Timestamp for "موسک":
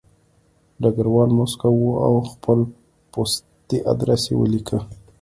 1.37-1.61